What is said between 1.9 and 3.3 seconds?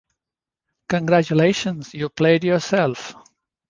you played yourself.